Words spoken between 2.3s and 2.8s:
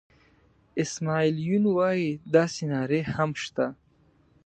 داسې